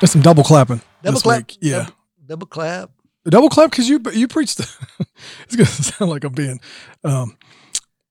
[0.00, 0.80] There's some double clapping.
[1.02, 1.38] Double clap.
[1.38, 1.58] week.
[1.60, 1.78] Yeah.
[1.78, 1.94] Double,
[2.26, 2.90] double clap.
[3.28, 4.60] Double clap because you you preached.
[5.44, 6.60] it's going to sound like I'm being
[7.04, 7.36] um,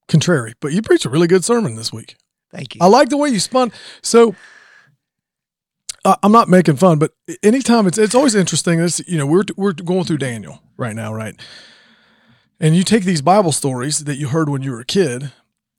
[0.07, 2.17] contrary, but you preached a really good sermon this week.
[2.51, 2.79] Thank you.
[2.81, 3.71] I like the way you spun.
[4.01, 4.35] So
[6.05, 8.79] uh, I'm not making fun, but anytime it's it's always interesting.
[8.79, 11.39] This you know we're we're going through Daniel right now, right?
[12.59, 15.31] And you take these Bible stories that you heard when you were a kid,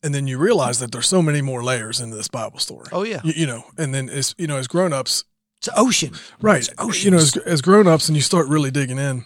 [0.03, 2.87] and then you realize that there's so many more layers into this Bible story.
[2.93, 3.21] oh yeah.
[3.25, 5.25] You, you know, and then as you know, as grown ups,
[5.59, 6.13] It's ocean.
[6.41, 6.69] right?
[6.69, 7.05] It's.
[7.05, 9.25] You know, as, as grown ups, and you start really digging in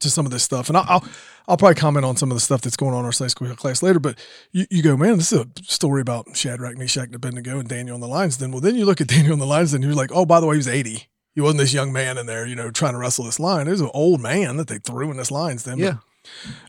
[0.00, 1.04] to some of this stuff, and I'll, I'll
[1.48, 3.54] I'll probably comment on some of the stuff that's going on in our Sunday school
[3.56, 3.98] class later.
[3.98, 4.18] But
[4.52, 7.94] you, you go, man, this is a story about Shadrach, Meshach, and Abednego, and Daniel
[7.94, 8.38] on the lines.
[8.38, 10.40] Then, well, then you look at Daniel on the lines, and you're like, oh, by
[10.40, 11.08] the way, he was 80.
[11.34, 13.66] He wasn't this young man in there, you know, trying to wrestle this line.
[13.66, 15.64] It was an old man that they threw in this lines.
[15.64, 15.96] Then, yeah.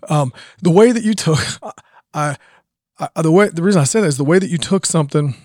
[0.09, 1.39] um, the way that you took,
[2.13, 2.37] I,
[2.97, 5.35] I, the way the reason I say that is the way that you took something.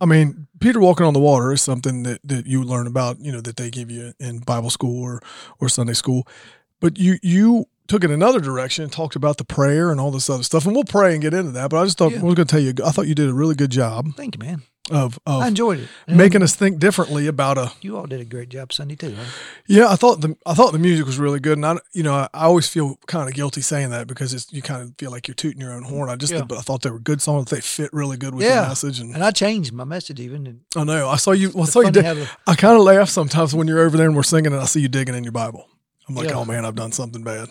[0.00, 3.30] I mean, Peter walking on the water is something that, that you learn about, you
[3.32, 5.20] know, that they give you in Bible school or
[5.60, 6.26] or Sunday school,
[6.80, 10.28] but you you took it another direction and talked about the prayer and all this
[10.28, 11.70] other stuff, and we'll pray and get into that.
[11.70, 12.20] But I just thought Yeah.
[12.20, 14.34] I was going to tell you, I thought you did a really good job Thank
[14.36, 14.62] you, man.
[14.90, 15.88] Of of I enjoyed it.
[16.06, 19.14] And making us think differently about a You all did a great job Sunday too.
[19.16, 19.24] Huh?
[19.66, 22.14] yeah, I thought the I thought the music was really good, and I you know
[22.14, 25.10] I, I always feel kind of guilty saying that because it's you kind of feel
[25.10, 26.08] like you're tooting your own horn.
[26.08, 26.42] I just Yeah.
[26.42, 27.50] but I thought they were good songs.
[27.50, 28.62] They fit really good with Yeah.
[28.62, 30.46] the message, and And I changed my message even.
[30.46, 31.50] And I know I saw you.
[31.54, 31.90] Well, I saw you.
[31.90, 34.60] Dig, how I kind of laugh sometimes when you're over there and we're singing, and
[34.62, 35.66] I see you digging in your Bible.
[36.08, 36.36] I'm like, Yeah.
[36.36, 37.48] oh man, I've done something bad,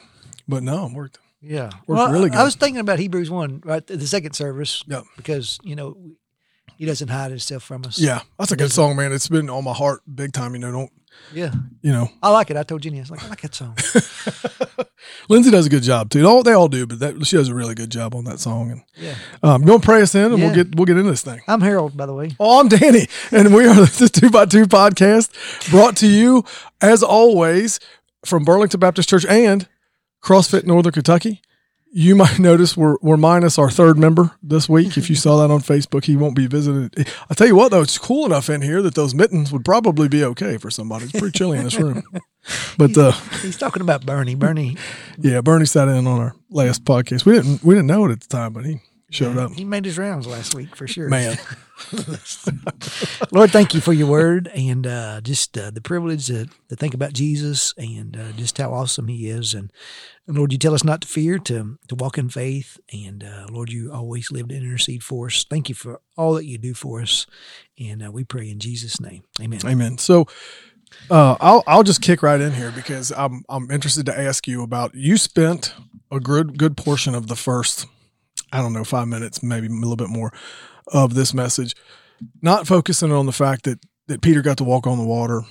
[0.48, 1.20] but no, I'm worked.
[1.42, 1.66] Yeah.
[1.66, 3.86] Worked Well, really I- I was thinking about Hebrews 1, right?
[3.86, 4.82] The second service.
[4.88, 5.02] Yeah.
[5.18, 5.98] Because, you know,
[6.78, 8.00] he doesn't hide himself from us.
[8.00, 9.12] Yeah, that's a good song, man.
[9.12, 10.54] It's been on my heart big time.
[10.54, 10.92] You know, don't
[11.34, 11.52] Yeah.
[11.82, 12.10] you know?
[12.22, 12.58] I like it.
[12.58, 13.76] I told Jenny, I was like, I like that song.
[15.30, 16.26] Lindsay does a good job too.
[16.26, 18.72] All they all do, but that, she does a really good job on that song.
[18.72, 19.16] And Yeah.
[19.44, 21.42] um, want to pray us in, and we'll get we'll get into this thing.
[21.48, 22.32] I'm Harold, by the way.
[22.40, 26.44] Oh, I'm Danny, and we are the Two by Two podcast brought to you,
[26.82, 27.80] as always,
[28.26, 29.68] from Burlington Baptist Church and
[30.24, 31.42] CrossFit Northern Kentucky.
[31.98, 34.98] You might notice we're, we're minus our third member this week.
[34.98, 36.92] If you saw that on Facebook, he won't be visiting.
[37.30, 40.10] I tell you what, though, it's cool enough in here that those mittens would probably
[40.10, 41.06] be okay for somebody.
[41.06, 42.04] It's pretty chilly in this room.
[42.78, 43.12] But uh,
[43.42, 44.36] He's talking about Bernie.
[44.36, 44.78] Bernie,
[45.18, 47.26] yeah, Bernie sat in on our last podcast.
[47.26, 49.54] We didn't we didn't know it at the time, but he showed up.
[49.54, 51.10] he made his rounds last week for sure.
[51.10, 51.40] Man,
[53.32, 56.94] Lord, thank you for your word and uh, just uh, the privilege to, to think
[56.94, 59.56] about Jesus and uh, just how awesome he is.
[59.56, 59.72] And,
[60.28, 62.80] and Lord, you tell us not to fear, to, to walk in faith.
[62.92, 65.46] And uh, Lord, you always live to intercede for us.
[65.48, 67.28] Thank you for all that you do for us.
[67.80, 69.24] And uh, we pray in Jesus' name.
[69.40, 69.60] Amen.
[69.66, 69.98] Amen.
[70.00, 70.26] So
[71.10, 74.64] uh, I'll I'll just kick right in here because I'm I'm interested to ask you
[74.64, 75.74] about you spent
[76.12, 77.86] a good good portion of the first
[78.52, 80.32] I don't know five minutes maybe a little bit more
[80.88, 81.76] of this message
[82.42, 85.42] not focusing on the fact that that Peter got to walk on the water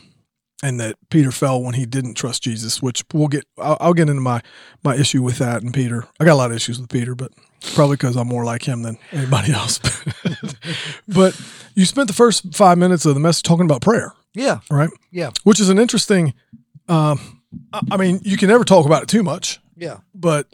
[0.64, 4.08] and that Peter fell when he didn't trust Jesus which we'll get I'll, I'll get
[4.08, 4.41] into my
[4.82, 7.32] my issue with that and Peter I got a lot of issues with Peter but
[7.75, 9.78] probably because I'm more like him than anybody else
[11.08, 11.41] but
[11.75, 14.60] you spent the first five minutes of the message talking about prayer Yeah.
[14.70, 14.91] right?
[15.10, 15.30] Yeah.
[15.44, 16.34] Which is an interesting.
[16.88, 17.41] Um,
[17.91, 19.98] I mean, you can never talk about it too much, Yeah.
[20.14, 20.46] but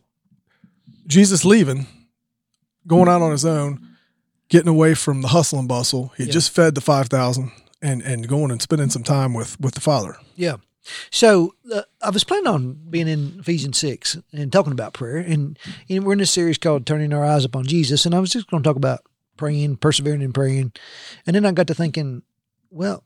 [1.06, 1.87] Jesus leaving,
[2.87, 3.87] going out on his own,
[4.48, 6.12] getting away from the hustle and bustle.
[6.16, 6.32] He Yeah.
[6.32, 7.50] just fed the five thousand,
[7.83, 10.17] and and going and spending some time with with the Father.
[10.37, 10.57] Yeah.
[11.11, 15.19] So uh, I was planning on being in Ephesians 6 and talking about prayer.
[15.19, 15.59] And,
[15.89, 18.07] and we're in this series called Turning Our Eyes Upon Jesus.
[18.07, 19.01] And I was just going to talk about
[19.37, 20.73] praying, persevering in praying.
[21.27, 22.23] And then I got to thinking,
[22.71, 23.05] well,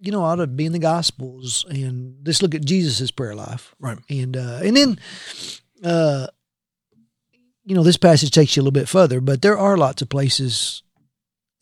[0.00, 3.34] you know, I ought to be in the Gospels and just look at Jesus' prayer
[3.34, 3.74] life.
[3.80, 3.98] Right.
[4.08, 4.98] And, uh, and then,
[5.84, 6.26] uh,
[7.64, 10.08] you know, this passage takes you a little bit further, but there are lots of
[10.08, 10.81] places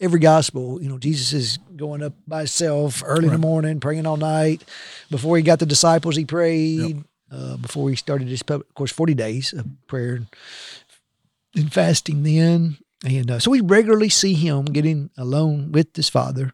[0.01, 4.07] every gospel, you know, Jesus is going up by himself early in the morning, praying
[4.07, 4.65] all night.
[5.11, 7.05] Before he got the disciples, he prayed.
[7.31, 10.27] Uh, before he started his, pub- of course, 40 days of prayer and,
[11.55, 12.79] and fasting then.
[13.05, 16.53] And uh, so we regularly see him getting alone with his father.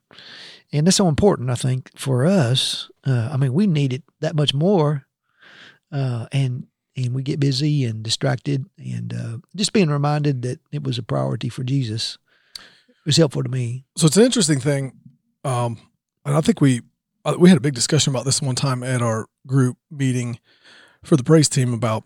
[0.72, 2.90] And that's so important, I think, for us.
[3.06, 5.06] Uh, I mean, we need it that much more.
[5.90, 8.66] Uh, and and we get busy and distracted.
[8.78, 12.18] And uh, just being reminded that it was a priority for Jesus
[13.06, 13.84] was helpful to me.
[13.96, 14.92] So it's an interesting thing,
[15.44, 15.78] um,
[16.24, 16.82] and I think we
[17.24, 20.38] uh, we had a big discussion about this one time at our group meeting
[21.04, 22.04] for the praise team about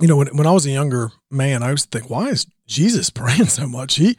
[0.00, 2.46] you know when when I was a younger man, I used to think, why is
[2.66, 3.96] Jesus praying so much?
[3.96, 4.16] He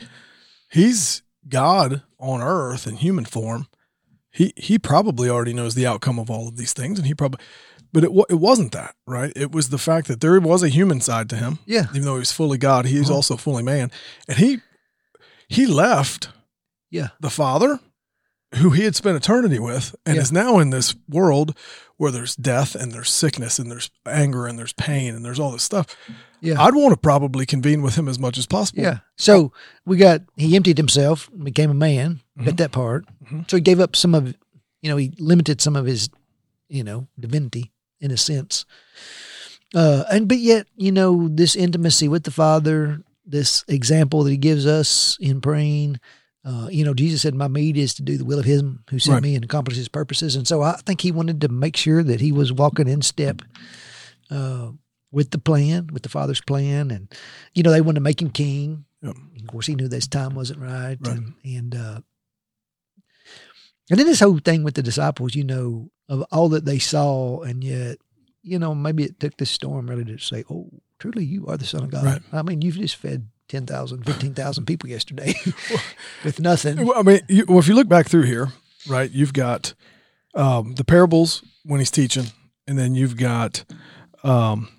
[0.72, 3.68] he's God on earth in human form.
[4.32, 7.40] He he probably already knows the outcome of all of these things, and he probably.
[7.94, 9.32] But it it wasn't that right.
[9.38, 11.86] It was the fact that there was a human side to him, Yeah.
[11.92, 12.86] even though he was fully God.
[12.86, 13.16] He was Uh-huh.
[13.16, 13.90] also fully man,
[14.28, 14.60] and he
[15.48, 16.30] he left
[16.92, 17.10] Yeah.
[17.20, 17.80] the father
[18.56, 20.22] who he had spent eternity with and Yeah.
[20.22, 21.58] is now in this world
[21.98, 25.52] where there's death and there's sickness and there's anger and there's pain and there's all
[25.52, 25.88] this stuff.
[26.42, 26.62] Yeah.
[26.62, 28.82] I'd want to probably convene with him as much as possible.
[28.84, 29.00] Yeah.
[29.18, 29.52] So
[29.86, 32.22] we got he emptied himself, became a man.
[32.38, 32.46] Mm-hmm.
[32.46, 33.06] Got that part.
[33.48, 34.28] So he gave up some of,
[34.82, 36.10] you know, he limited some of his,
[36.70, 38.66] you know, divinity in a sense.
[39.74, 44.38] Uh, and but yet, you know, this intimacy with the Father, this example that he
[44.38, 46.00] gives us in praying.
[46.44, 49.00] Uh, you know, Jesus said, "My meat is to do the will of Him who
[49.00, 49.24] sent Right.
[49.24, 52.22] me and accomplish His purposes." And so I think he wanted to make sure that
[52.22, 53.42] he was walking in step
[54.30, 54.70] uh,
[55.12, 57.12] with the plan, with the Father's plan, and
[57.56, 58.86] you know, they wanted to make him king.
[59.02, 59.16] Yep.
[59.42, 61.18] Of course, he knew this time wasn't right, Right.
[61.18, 62.00] and and uh,
[63.90, 67.42] and then this whole thing with the disciples, you know, of all that they saw,
[67.42, 67.98] and yet,
[68.44, 70.70] you know, maybe it took this storm really to say, "Oh,
[71.00, 72.22] truly, you are the Son of God." Right.
[72.32, 75.34] I mean, you've just fed 10,000, 15,000 people yesterday
[76.24, 76.86] with nothing.
[76.86, 78.50] Well, I mean, you, well, if you look back through here,
[78.88, 79.74] right, you've got
[80.34, 82.28] um, the parables when he's teaching,
[82.68, 83.64] and then you've got
[84.24, 84.70] um,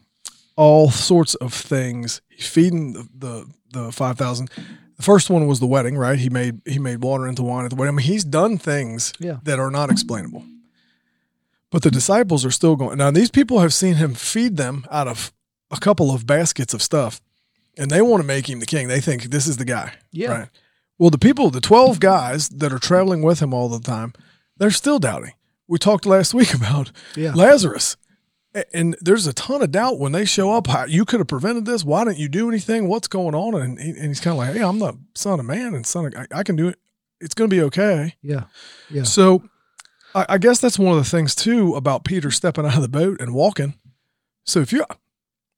[0.57, 2.21] all sorts of things.
[2.29, 4.51] He's feeding the the, the five thousand.
[4.97, 6.19] The first one was the wedding, right?
[6.19, 7.95] He made he made water into wine at the wedding.
[7.95, 9.39] I mean, he's done things Yeah.
[9.45, 10.43] that are not explainable.
[11.71, 12.97] But the disciples are still going.
[12.99, 15.33] Now, these people have seen him feed them out of
[15.71, 17.21] a couple of baskets of stuff,
[17.77, 18.89] and they want to make him the king.
[18.89, 19.93] They think this is the guy.
[20.13, 20.31] Yeah.
[20.31, 20.49] Right.
[20.99, 24.15] Well, the people, the 12 guys that are traveling with him all the time,
[24.57, 25.33] they're still doubting.
[25.69, 27.33] We talked last week about Yeah.
[27.35, 27.97] Lazarus.
[28.73, 30.67] And there's a ton of doubt when they show up.
[30.69, 31.85] How, you could have prevented this.
[31.85, 32.89] Why didn't you do anything?
[32.89, 33.55] What's going on?
[33.61, 36.07] And, he, and he's kind of like, hey, I'm the son of man and son
[36.07, 36.79] of, I, I can do it.
[37.21, 38.15] It's going to be okay.
[38.23, 38.45] Yeah.
[38.91, 39.03] Yeah.
[39.03, 39.43] So
[40.15, 42.89] I, I guess that's one of the things too about Peter stepping out of the
[42.89, 43.75] boat and walking.
[44.45, 44.87] So if you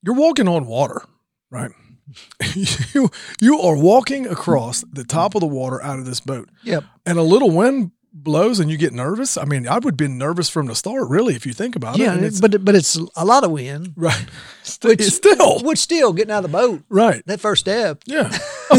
[0.03, 1.03] you're walking on water,
[1.51, 1.71] right?
[2.95, 3.11] you
[3.41, 6.85] you are walking across the top of the water out of this boat, Yep.
[7.05, 9.37] and a little wind blows and you get nervous.
[9.37, 12.15] I mean, I would be nervous from the start, really, if you think about Yeah.
[12.17, 12.25] it.
[12.25, 13.93] It's, but but it's a lot of wind.
[13.97, 14.27] right,
[14.83, 16.83] Which still Which still getting out of the boat.
[16.89, 18.03] right, That first step.
[18.07, 18.37] yeah.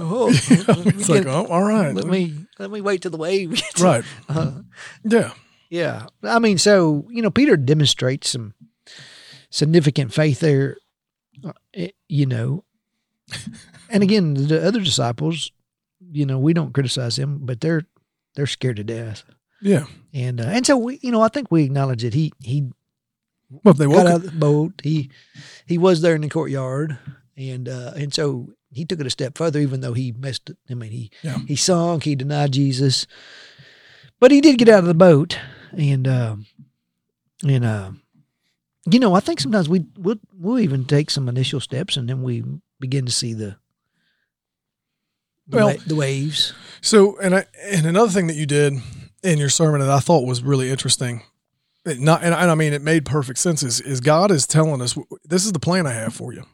[0.00, 4.04] Oh, it's like, oh, all right, let me let me wait till the wave right,
[4.28, 4.52] Uh,
[5.02, 5.32] yeah,
[5.70, 8.54] yeah, I mean, so you know, Peter demonstrates some
[9.50, 10.76] significant faith there.
[11.44, 11.52] uh,
[12.08, 12.64] you know,
[13.90, 15.52] and again, the other disciples,
[16.12, 17.86] you know, we don't criticize them, but they're
[18.34, 19.24] they're scared to death,
[19.60, 19.84] yeah.
[20.14, 22.70] and uh, and so we, you know, I think we acknowledge that he he
[23.50, 24.80] Well, if they got out of the boat.
[24.82, 25.10] He
[25.66, 26.98] he was there in the courtyard,
[27.36, 30.50] and uh, and so he took it a step further, even though he messed.
[30.50, 30.58] It.
[30.70, 31.38] I mean, he Yeah.
[31.46, 33.06] he sunk, he denied Jesus,
[34.20, 35.38] but he did get out of the boat,
[35.72, 36.36] and uh,
[37.46, 37.90] and uh,
[38.90, 42.22] you know, I think sometimes we we'll, we'll even take some initial steps, and then
[42.22, 42.44] we
[42.80, 43.56] begin to see the
[45.48, 46.52] the, Well- wa- the waves.
[46.80, 48.74] So, and I, and another thing that you did
[49.22, 51.22] in your sermon that I thought was really interesting,
[51.84, 54.80] not, and I, and I mean, it made perfect sense is, is God is telling
[54.80, 56.44] us, this is the plan I have for you.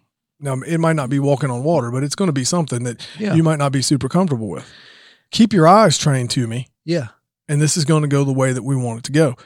[0.40, 3.06] Now, it might not be walking on water, but it's going to be something that
[3.18, 4.66] Yeah, you might not be super comfortable with.
[5.30, 7.08] Keep your eyes trained to me, yeah,
[7.48, 9.36] and this is going to go the way that we want it to go.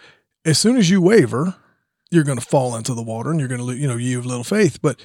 [0.44, 1.56] As soon as you waver,
[2.10, 4.26] you're going to fall into the water and you're going to, you know, you have
[4.26, 4.80] little faith.
[4.80, 5.00] But,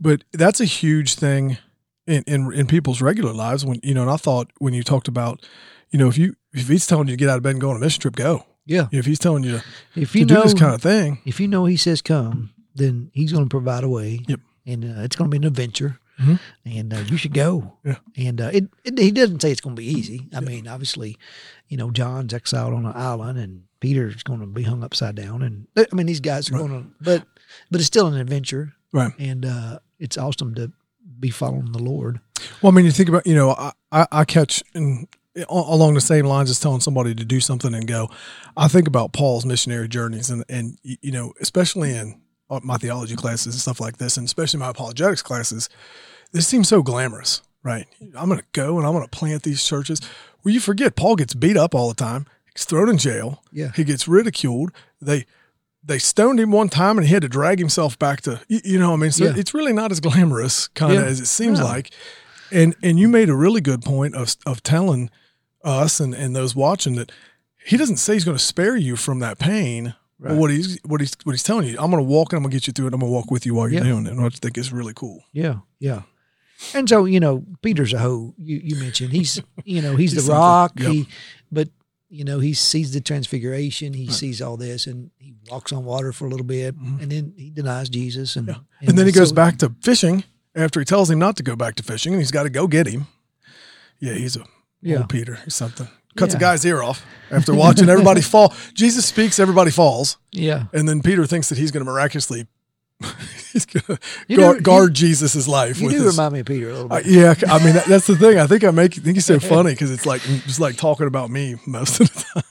[0.00, 1.58] but that's a huge thing
[2.06, 5.08] in, in, in people's regular lives when, you know, and I thought when you talked
[5.08, 5.44] about,
[5.90, 7.70] you know, if you, if he's telling you to get out of bed and go
[7.70, 8.44] on a mission trip, go.
[8.64, 8.88] yeah.
[8.92, 9.60] If he's telling you
[9.94, 13.10] If to you do this kind of thing, if you know he says come, then
[13.12, 14.20] he's going to provide a way.
[14.26, 14.40] Yep.
[14.66, 16.40] And uh, it's going to be an adventure, Mhm.
[16.64, 17.74] and uh, you should go.
[17.84, 17.98] Yeah.
[18.16, 20.26] And uh, it, it he doesn't say it's going to be easy.
[20.34, 21.18] I mean, obviously,
[21.68, 25.42] you know, John's exiled on an island, and Peter's going to be hung upside down,
[25.42, 26.68] and I mean, these guys are Right.
[26.68, 27.24] going to, but
[27.70, 29.12] but it's still an adventure, right.
[29.18, 30.72] and uh, it's awesome to
[31.20, 32.20] be following the Lord.
[32.60, 35.06] Well, I mean, you think about, you know, I, I, I catch in,
[35.36, 38.10] a- along the same lines as telling somebody to do something and go.
[38.56, 43.16] I think about Paul's missionary journeys and, and, you know, especially in uh, my theology
[43.16, 45.68] classes and stuff like this, and especially my apologetics classes,
[46.32, 47.86] this seems so glamorous, right?
[48.14, 50.00] I'm going to go and I'm going to plant these churches.
[50.44, 52.26] Well, you forget Paul gets beat up all the time.
[52.56, 53.42] He's thrown in jail.
[53.52, 53.70] Yeah.
[53.74, 54.72] He gets ridiculed.
[55.00, 55.26] They,
[55.84, 58.88] they stoned him one time and he had to drag himself back to, you, know,
[58.90, 59.34] what I mean, so Yeah.
[59.36, 61.06] it's really not as glamorous kind of Yeah.
[61.06, 61.66] as it seems No.
[61.66, 61.90] like.
[62.52, 65.10] And and you made a really good point of of telling
[65.64, 67.10] us and, and those watching that
[67.64, 69.94] he doesn't say he's going to spare you from that pain.
[70.20, 70.38] But Right.
[70.38, 72.52] what he's what he's what he's telling you, I'm going to walk and I'm going
[72.52, 72.94] to get you through it.
[72.94, 73.90] I'm going to walk with you while you're Yeah.
[73.90, 74.12] doing it.
[74.12, 75.24] And I think it's really cool.
[75.32, 76.02] Yeah, yeah.
[76.72, 78.32] And so you know, Peter's a hoe.
[78.38, 80.72] You you mentioned he's you know he's, He's the rock.
[80.78, 80.90] Yep.
[80.92, 81.08] He,
[81.52, 81.68] but
[82.16, 83.92] you know he sees the transfiguration.
[83.94, 87.02] He sees all this, and he walks on water for a little bit, Mhm.
[87.02, 88.48] and then he denies Jesus, and
[88.80, 91.54] And, then he goes so- back to fishing after he tells him not to go
[91.56, 93.06] back to fishing, and he's got to go get him.
[94.00, 94.44] Yeah, he's a
[94.82, 95.38] Yeah, old Peter.
[95.44, 95.88] He's something.
[96.16, 98.54] cuts a guy's ear off after watching everybody fall.
[98.72, 100.64] Jesus speaks, everybody falls, Yeah.
[100.72, 102.46] and then Peter thinks that he's going to miraculously
[103.64, 103.98] he's
[104.28, 105.78] You guard, do- guard Jesus' life.
[105.80, 107.06] You with do his, remind me of Peter a little Uh, bit.
[107.06, 108.38] yeah, I mean that, that's the thing.
[108.38, 111.06] I think I make I think he's so funny because it's like just like talking
[111.06, 112.42] about me most of the time.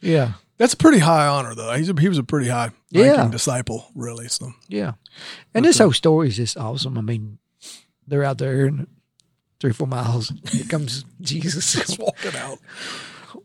[0.00, 0.32] yeah.
[0.58, 1.72] That's a pretty high honor though.
[1.72, 3.28] He's a, he was a pretty high ranking Yeah.
[3.28, 4.28] disciple, really.
[4.28, 4.92] So Yeah.
[5.54, 6.96] And this whole story is just awesome.
[6.98, 7.38] I mean,
[8.06, 8.86] they're out there and
[9.60, 10.32] three or four miles.
[10.50, 11.72] Here comes Jesus.
[11.72, 12.58] just walking out.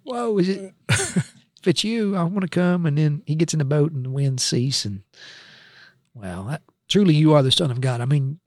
[0.04, 0.74] Whoa, is it?
[0.90, 2.86] if it's you, I want to come.
[2.86, 4.86] And then he gets in the boat and the winds cease.
[4.86, 5.02] And
[6.14, 8.02] wow, that, truly you are the Son of God.
[8.02, 8.40] I mean,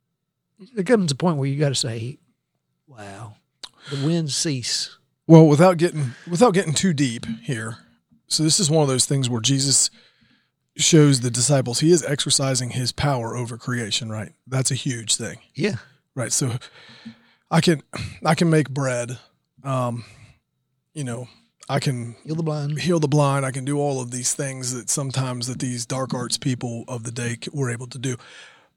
[0.74, 2.18] there comes to a point where you got to say,
[2.86, 3.34] wow,
[3.90, 4.96] the winds cease.
[5.26, 7.78] Well, without getting without getting too deep here,
[8.26, 9.90] so this is one of those things where Jesus
[10.76, 14.10] shows the disciples he is exercising his power over creation.
[14.10, 15.38] Right, that's a huge thing.
[15.54, 15.76] Yeah.
[16.16, 16.52] Right, so
[17.50, 17.82] I can
[18.24, 19.18] I can make bread.
[19.62, 20.04] Um,
[20.92, 21.28] you know,
[21.70, 22.78] I can Heal the blind.
[22.80, 23.46] heal the blind.
[23.46, 27.04] I can do all of these things that sometimes that these dark arts people of
[27.04, 28.16] the day were able to do.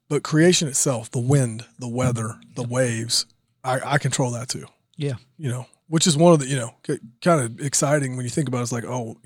[0.08, 3.26] But creation itself, the wind, the weather, the waves,
[3.64, 4.66] I, I control that too.
[4.96, 5.14] Yeah.
[5.38, 6.74] You know, which is one of the you know
[7.20, 8.62] kind of exciting when you think about it.
[8.62, 9.16] It's like oh,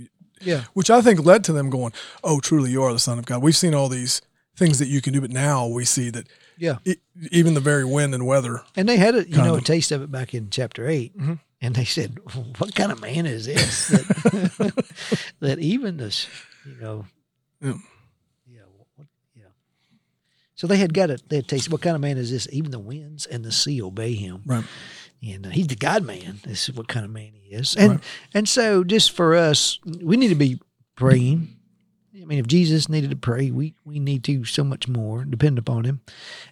[0.41, 0.65] Yeah.
[0.73, 1.93] which I think led to them going,
[2.25, 3.43] oh, truly you are the Son of God.
[3.43, 4.23] We've seen all these
[4.57, 6.79] things that you can do, but now we see that Yeah.
[6.87, 6.95] e
[7.31, 8.63] even the very wind and weather.
[8.77, 11.39] And they had a you know a taste of it back in chapter 8 Mhm.
[11.61, 12.19] And they said,
[12.59, 14.85] "What kind of man is this that,
[15.41, 16.27] that even this,
[16.67, 17.07] you know,
[17.61, 17.75] Yeah.
[18.47, 18.61] yeah,
[18.97, 19.45] what, yeah."
[20.55, 21.23] So they had got it.
[21.29, 21.73] They had tasted.
[21.73, 22.49] What kind of man is this?
[22.53, 24.43] Even the winds and the sea obey him.
[24.47, 24.65] Right.
[25.23, 26.41] And uh, he's the God man.
[26.45, 27.75] This is what kind of man he is.
[27.77, 28.01] And Right.
[28.35, 30.61] and so just for us, we need to be
[30.95, 31.55] praying.
[32.21, 35.59] I mean, if Jesus needed to pray, we we need to so much more depend
[35.59, 36.01] upon him,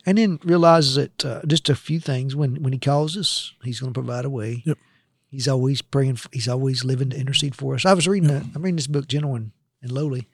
[0.07, 3.81] and then realize that uh, just a few things when when he calls us, he's
[3.81, 4.63] going to provide a way.
[4.65, 4.79] Yep.
[5.29, 6.19] He's always praying.
[6.33, 7.85] he's always living to intercede for us.
[7.85, 8.31] I was reading.
[8.31, 9.51] I'm reading this book, Gentle and,
[9.83, 10.29] and Lowly.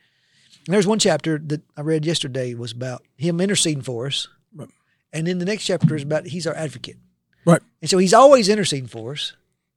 [0.67, 4.69] And there's one chapter that I read yesterday was about him interceding for us, Right.
[5.13, 6.99] and then the next chapter is about he's our advocate.
[7.45, 7.61] Right.
[7.81, 9.33] And so he's always interceding for us,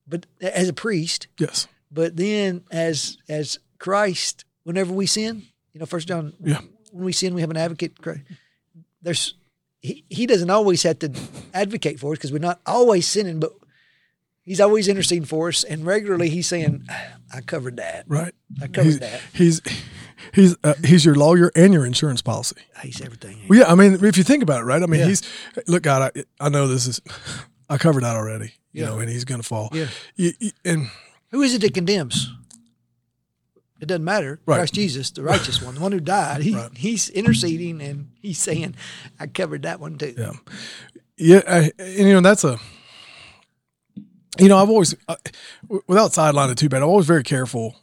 [0.08, 1.68] but as a priest, Yes.
[1.92, 5.44] but then as as Christ, whenever we sin,
[5.74, 6.62] you know, First John, Yeah.
[6.92, 7.94] when we sin, we have an advocate.
[9.02, 9.34] There's
[9.82, 11.12] he, he doesn't always have to
[11.54, 13.54] advocate for us because we're not always sinning, but
[14.46, 16.88] he's always interceding for us, and regularly he's saying,
[17.34, 18.06] "I covered that.
[18.08, 18.34] Right.
[18.62, 19.22] I covered He's that.
[19.34, 19.62] he's
[20.34, 22.58] he's uh, he's your lawyer and your insurance policy.
[22.82, 24.82] He's everything." Well, yeah, I mean, if you think about it, right?
[24.82, 25.08] I mean, Yeah.
[25.08, 25.22] he's
[25.68, 27.02] look, God, I, I know this is,
[27.70, 28.90] I covered that already, you Yeah.
[28.90, 29.70] know, and he's going to fall.
[29.74, 29.88] Yeah.
[30.16, 30.90] You- you- and
[31.32, 32.32] Who is it that condemns?
[33.82, 34.40] It doesn't matter.
[34.46, 34.56] Right.
[34.58, 36.72] Christ Jesus, the righteous one, the one who died, he, Right.
[36.78, 38.76] he's interceding and he's saying,
[39.20, 40.32] "I covered that one too." yeah,
[41.18, 42.58] yeah, I, and you know, that's a,
[44.40, 45.16] you know, I've always, uh,
[45.88, 47.76] without sidelining too bad, I'm always very careful.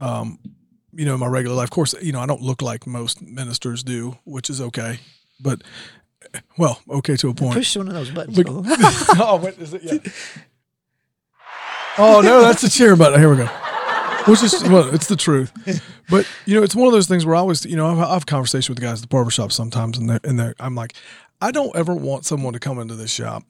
[0.00, 0.38] Um,
[0.92, 3.22] you know, in my regular life, of course, you know, I don't look like most
[3.22, 4.98] ministers do, which is okay,
[5.40, 5.62] but
[6.58, 7.54] well, okay to a point.
[7.54, 8.36] Push one of those buttons.
[8.36, 8.46] But-
[9.20, 9.36] Oh.
[9.36, 9.82] what is it?
[9.82, 9.98] Yeah.
[11.98, 13.18] Oh no, that's the cheer button.
[13.20, 13.46] Here we go.
[14.26, 15.52] Which is well, it's the truth.
[16.08, 17.98] But you know, it's one of those things where I always, you know, I have,
[17.98, 20.74] I have conversation with the guys at the barbershop sometimes, and they're, and they're, I'm
[20.74, 20.94] like,
[21.40, 23.42] I don't ever want someone to come into this shop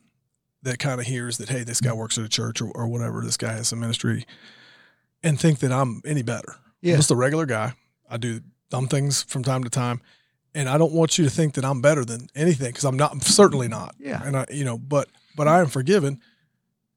[0.63, 1.99] that kind of hears that, hey, this guy mm-hmm.
[1.99, 4.27] works at a church or, or whatever, this guy has some ministry,
[5.23, 6.57] and think that I'm any better.
[6.81, 6.95] Yeah.
[6.95, 7.73] I'm just a regular guy.
[8.09, 8.41] I do
[8.71, 10.01] dumb things from time to time,
[10.55, 13.13] and I don't want you to think that I'm better than anything because I'm not.
[13.13, 13.95] I'm certainly not.
[13.99, 14.23] Yeah.
[14.25, 16.21] And I, you know, but but I am forgiven.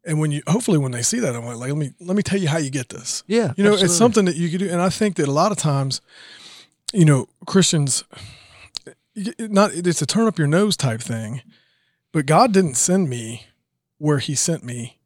[0.05, 2.23] And when you hopefully when they see that, I'm like, like let me let me
[2.23, 3.23] tell you how you get this.
[3.27, 3.53] Yeah.
[3.55, 3.85] You know, absolutely.
[3.85, 4.69] it's something that you could do.
[4.69, 6.01] And I think that a lot of times,
[6.91, 8.03] you know, Christians,
[9.39, 11.41] not it's a turn up your nose type thing,
[12.11, 13.47] but God didn't send me
[14.03, 14.99] where He sent me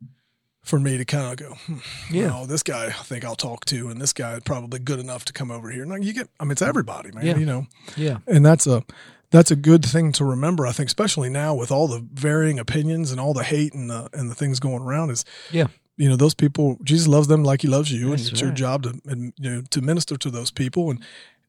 [0.63, 1.77] for me to kind of go, hmm,
[2.12, 2.44] Yeah.
[2.48, 5.51] this guy I think I'll talk to, and this guy probably good enough to come
[5.51, 5.86] over here.
[5.86, 7.25] No, you get, I mean, it's everybody, man.
[7.25, 7.38] Yeah.
[7.38, 8.18] You know, Yeah.
[8.27, 8.84] and that's a
[9.30, 10.66] that's a good thing to remember.
[10.66, 14.10] I think, especially now with all the varying opinions and all the hate and the
[14.13, 15.68] and the things going around, is Yeah.
[15.96, 16.77] you know those people.
[16.84, 19.50] Jesus loves them like He loves you, That's and it's your job to and, you
[19.51, 21.00] know to minister to those people, and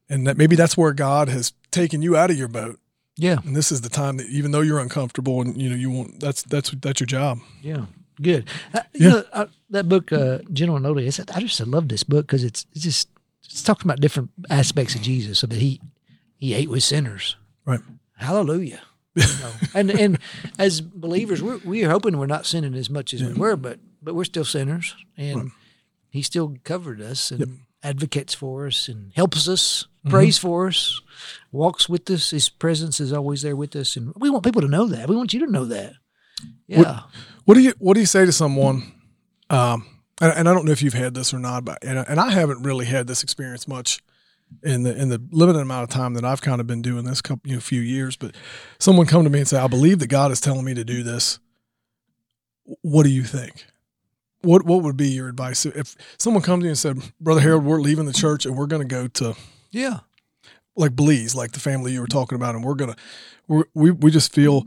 [0.07, 2.79] and that maybe that's where God has taken you out of your boat,
[3.19, 3.37] Yeah.
[3.45, 6.19] and this is the time that even though you're uncomfortable and you know you want
[6.19, 7.39] that's that's that's your job.
[7.61, 7.85] Yeah.
[8.21, 8.49] Good.
[8.73, 9.09] Uh, you Yeah.
[9.13, 12.43] know, uh, that book, uh, Gentle and Lowly, it's, I just love this book because
[12.43, 13.07] it's, it's just
[13.43, 15.39] it's talking about different aspects of Jesus.
[15.39, 15.79] So that he
[16.35, 17.35] he ate with sinners.
[17.65, 17.79] Right.
[18.17, 18.81] Hallelujah.
[19.15, 19.51] You know?
[19.73, 20.19] and and
[20.57, 24.15] as believers, we're we're hoping we're not sinning as much as we were, but but
[24.15, 25.51] we're still sinners, and
[26.09, 30.11] He still covered us and advocates for us and helps us, Mm-hmm.
[30.11, 31.01] prays for us,
[31.51, 32.29] walks with us.
[32.29, 35.09] His presence is always there with us, and we want people to know that.
[35.09, 35.91] We want you to know that.
[36.67, 37.01] Yeah.
[37.43, 38.93] What do you What do you say to someone
[39.49, 39.85] um,
[40.21, 42.31] and, and I don't know if you've had this or not, but and, and I
[42.31, 44.01] haven't really had this experience much
[44.63, 47.21] in the in the limited amount of time that I've kind of been doing this
[47.21, 48.15] couple you know, few years.
[48.15, 48.35] But
[48.79, 51.03] someone come to me and say, "I believe that God is telling me to do
[51.03, 51.39] this."
[52.81, 53.65] What do you think?
[54.41, 57.65] What what would be your advice if someone comes to you and said, "Brother Harold,
[57.65, 59.35] we're leaving the church and we're going to go to
[59.71, 59.99] Yeah.
[60.75, 62.95] like Belize, like the family you were talking about, and we're gonna
[63.47, 64.65] we're, we we just feel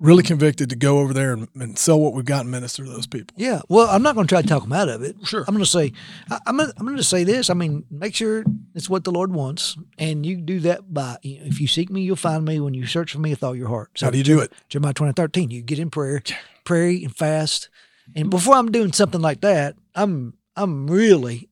[0.00, 2.90] really convicted to go over there and, and sell what we've got and minister to
[2.90, 3.62] those people." Yeah.
[3.68, 5.16] Well, I'm not going to try to talk them out of it.
[5.24, 5.44] Sure.
[5.48, 5.92] I'm going to say,
[6.30, 7.48] I, I'm going to, I'm going to say this.
[7.50, 8.44] I mean, make sure
[8.74, 11.90] it's what the Lord wants, and you do that by you know, if you seek
[11.90, 12.60] me, you'll find me.
[12.60, 13.90] When you search for me with all your heart.
[13.98, 14.52] So How do you do it?
[14.68, 15.50] Jeremiah 20, 13.
[15.50, 16.22] You get in prayer,
[16.64, 17.70] pray and fast.
[18.16, 21.48] And before I'm doing something like that, I'm I'm really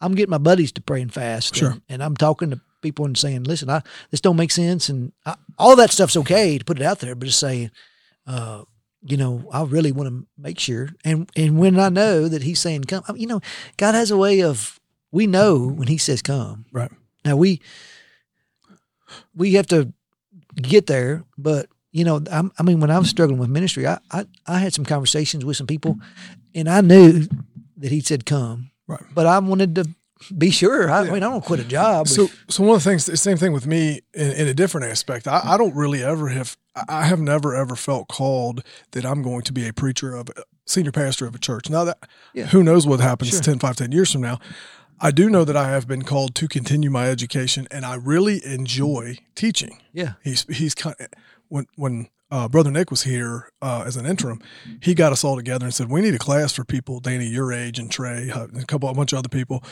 [0.00, 1.54] I'm getting my buddies to pray and fast.
[1.54, 1.70] Sure.
[1.70, 4.88] And, and I'm talking to people and saying, listen, I this don't make sense.
[4.88, 7.70] And I, all that stuff's okay to put it out there, but just saying,
[8.26, 8.64] uh,
[9.04, 10.90] you know, I really want to make sure.
[11.04, 13.40] And and when I know that he's saying come, you know,
[13.76, 16.66] God has a way of we know when he says come.
[16.72, 16.90] Right.
[17.24, 17.60] Now we
[19.34, 19.92] we have to
[20.56, 23.10] get there, but you know, I'm, I mean, when I was mm-hmm.
[23.10, 25.96] struggling with ministry, I, I I had some conversations with some people,
[26.54, 27.26] and I knew
[27.76, 29.02] that he said come, Right.
[29.14, 29.88] but I wanted to
[30.38, 30.88] be sure.
[30.90, 32.06] I, I mean, I don't quit a job.
[32.06, 34.86] So, so one of the things, the same thing with me in, in a different
[34.86, 35.26] aspect.
[35.26, 36.56] I, I don't really ever have,
[36.88, 40.42] I have never ever felt called that I'm going to be a preacher of a
[40.64, 41.68] senior pastor of a church.
[41.68, 41.98] Now that,
[42.34, 42.46] Yeah.
[42.46, 43.40] who knows what happens Sure.
[43.40, 44.38] ten, five, ten 10, 5, 10 years from now.
[45.00, 48.40] I do know that I have been called to continue my education, and I really
[48.46, 49.80] enjoy teaching.
[49.92, 50.94] yeah, He's he's kind
[51.52, 54.40] when when uh, brother Nick was here uh, as an interim,
[54.80, 57.52] he got us all together and said we need a class for people, Danny, your
[57.52, 59.62] age, and Trey, uh, and a couple a bunch of other people.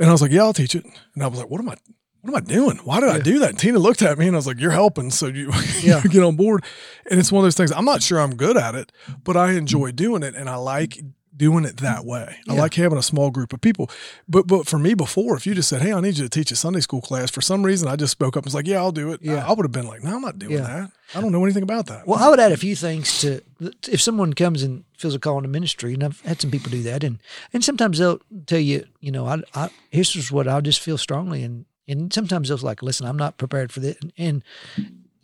[0.00, 0.84] And I was like, yeah, I'll teach it.
[1.14, 1.76] And I was like, what am I?
[2.22, 2.78] What am I doing?
[2.78, 3.50] Why did I do that?
[3.50, 6.00] And Tina looked at me and I was like, "You're helping, so you, Yeah.
[6.02, 6.64] you get on board."
[7.10, 7.70] And it's one of those things.
[7.70, 8.90] I'm not sure I'm good at it,
[9.22, 10.98] but I enjoy doing it, and I like
[11.36, 12.36] doing it that way.
[12.48, 13.90] I like having a small group of people.
[14.28, 16.50] But but for me before, if you just said, "Hey, I need you to teach
[16.52, 18.78] a Sunday school class," for some reason I just spoke up and was like, "Yeah,
[18.78, 19.44] I'll do it." Yeah.
[19.44, 20.60] I, I would have been like, "No, I'm not doing Yeah.
[20.60, 20.90] that.
[21.14, 23.40] I don't know anything about that." Well, I would add a few things to
[23.88, 26.82] if someone comes and feels a call into ministry, and I've had some people do
[26.84, 27.18] that, and
[27.52, 30.98] and sometimes they'll tell you, you know, I, I here's just what I just feel
[30.98, 34.42] strongly, and and sometimes they'll like, listen, I'm not prepared for this, and and,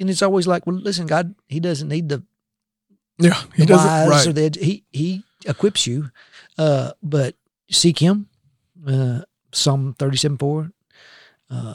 [0.00, 2.22] and it's always like, well, listen, God, He doesn't need the
[3.18, 4.26] yeah, he the does wise it right.
[4.26, 6.10] or the he he equips you,
[6.58, 7.34] uh, but
[7.70, 8.28] seek Him.
[8.86, 9.20] Uh,
[9.52, 10.70] Psalm thirty seven four.
[11.50, 11.74] Uh,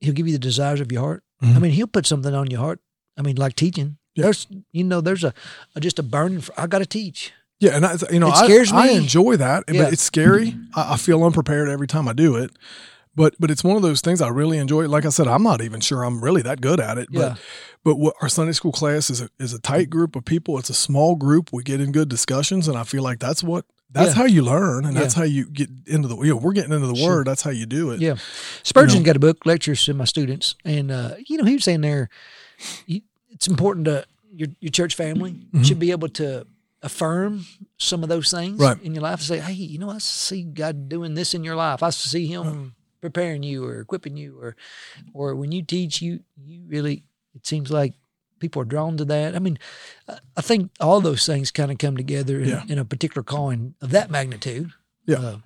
[0.00, 1.22] he'll give you the desires of your heart.
[1.42, 1.60] I Mhm.
[1.60, 2.80] mean, He'll put something on your heart.
[3.18, 3.98] I mean, like teaching.
[4.14, 4.24] Yeah.
[4.24, 5.34] There's you know there's a,
[5.76, 6.40] a just a burning.
[6.40, 7.32] For, I got to teach.
[7.60, 8.96] Yeah, and I, you know, It I- scares I, me.
[8.96, 9.84] enjoy that, Yeah.
[9.84, 10.56] but it's scary.
[10.74, 12.50] I, I feel unprepared every time I do it.
[13.16, 14.88] But but it's one of those things I really enjoy.
[14.88, 17.08] Like I said, I'm not even sure I'm really that good at it.
[17.10, 17.20] Yeah.
[17.20, 17.38] But
[17.84, 20.58] but what our Sunday school class is a, is a tight group of people.
[20.58, 21.50] It's a small group.
[21.52, 24.14] We get in good discussions, and I feel like that's what that's Yeah.
[24.14, 25.00] how you learn, and Yeah.
[25.02, 26.16] that's how you get into the.
[26.16, 27.18] You know, we're getting into the Sure.
[27.18, 27.26] word.
[27.28, 28.00] That's how you do it.
[28.00, 28.16] Yeah,
[28.64, 29.04] Spurgeon know.
[29.04, 32.08] got a book lectures to my students, and uh, you know he was saying there,
[32.86, 36.46] you, it's important to your your church family should be able to
[36.82, 37.46] affirm
[37.78, 38.82] some of those things Right.
[38.82, 41.54] in your life and say, hey, you know, I see God doing this in your
[41.56, 41.82] life.
[41.82, 42.74] I see Him
[43.04, 44.56] preparing you or equipping you, or
[45.12, 47.92] or when you teach, you you really it seems like
[48.40, 49.34] people are drawn to that.
[49.36, 49.58] I mean,
[50.36, 52.62] I- think all those things kind of come together in, Yeah.
[52.68, 54.70] in a particular calling of that magnitude.
[55.06, 55.16] Yeah.
[55.18, 55.38] Uh,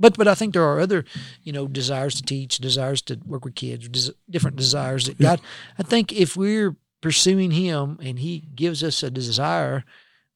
[0.00, 1.04] but but I think there are other,
[1.42, 5.40] you know, desires to teach, desires to work with kids, des- different desires that God.
[5.78, 9.84] I think if we're pursuing Him and He gives us a desire,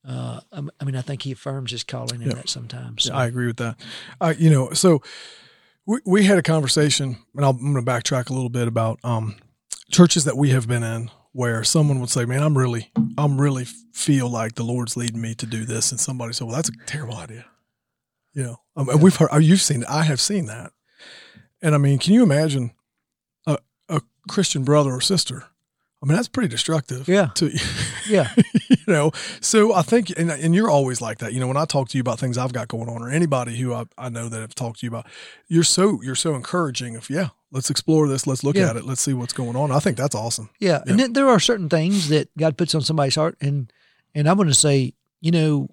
[0.04, 0.40] uh,
[0.80, 2.34] I mean, I think He affirms His calling in Yeah.
[2.36, 3.04] that sometimes.
[3.04, 3.76] So, I agree with that.
[4.20, 5.02] Uh, you know, so
[5.88, 9.00] we, we had a conversation, and I'll, I'm going to backtrack a little bit about
[9.02, 9.36] um,
[9.90, 13.64] churches that we have been in where someone would say, "Man, I'm really, I'm really
[13.64, 16.72] feel like the Lord's leading me to do this," and somebody said, "Well, that's a
[16.86, 17.46] terrible idea."
[18.34, 19.84] You know, um, and we've heard, uh, you've seen.
[19.88, 20.72] I have seen that,
[21.62, 22.72] and I mean, can you imagine
[23.46, 25.44] a, a Christian brother or sister?
[26.00, 27.08] I mean, that's pretty destructive.
[27.08, 27.30] Yeah.
[27.36, 27.50] To
[28.08, 28.28] yeah,
[28.70, 29.10] you know
[29.42, 31.98] so i think and, and you're always like that you know when i talk to
[31.98, 34.54] you about things i've got going on or anybody who i, I know that have
[34.54, 35.06] talked to you about
[35.46, 38.70] you're so you're so encouraging of yeah let's explore this let's look Yeah.
[38.70, 41.28] at it let's see what's going on i think that's awesome yeah, and then there
[41.28, 43.70] are certain things that God puts on somebody's heart, and
[44.14, 45.68] and I'm going to say, you know,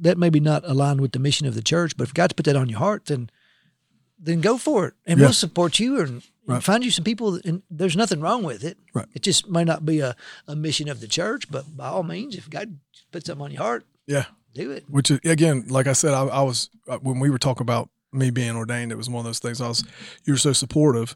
[0.00, 2.46] that may be not aligned with the mission of the church, but if God's put
[2.46, 3.28] that on your heart, then
[4.18, 5.26] then go for it, and Yeah.
[5.26, 6.22] we'll support you and, and
[6.54, 6.62] Right.
[6.62, 7.38] find you some people.
[7.44, 8.78] And there's nothing wrong with it.
[8.94, 9.06] Right.
[9.14, 12.36] It just may not be a, a mission of the church, but by all means,
[12.36, 12.78] if God
[13.12, 14.84] puts something on your heart, yeah do it.
[14.88, 17.90] which is again like i said i, I was uh, when we were talking about
[18.12, 19.84] me being ordained it was one of those things i was
[20.24, 21.14] you were so supportive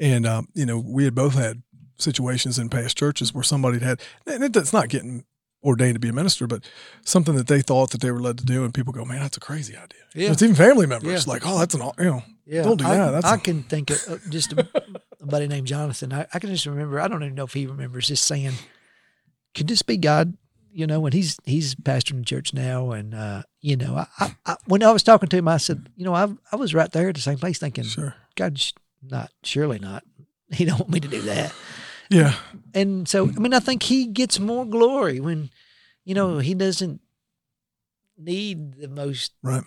[0.00, 1.62] and um, you know we had both had
[1.98, 5.24] situations in past churches where somebody had and it, it's not getting
[5.62, 6.62] ordained to be a minister, but
[7.04, 9.38] something that they thought that they were led to do, and people go, "Man, that's
[9.38, 10.30] a crazy idea." Yeah.
[10.32, 11.32] It's even family members Yeah.
[11.32, 13.90] like, "Oh, that's an you know, Yeah, don't do I, that." That's I can think
[13.90, 14.68] of uh, just a,
[15.20, 16.12] a buddy named Jonathan.
[16.12, 17.00] I, I can just remember.
[17.00, 18.52] I don't even know if he remembers just saying,
[19.54, 20.36] "Could this be God?"
[20.72, 24.56] You know, when he's he's pastoring the church now, and uh, you know, I, I,
[24.66, 27.08] when I was talking to him, I said, you know, I I was right there
[27.08, 28.60] at the same place, thinking, sure, God,
[29.02, 30.02] not surely not.
[30.52, 31.52] He don't want me to do that.
[32.10, 32.34] yeah,
[32.74, 35.50] And so, I mean, I think he gets more glory when,
[36.04, 37.00] you know, he doesn't
[38.18, 39.32] need the most.
[39.42, 39.64] right.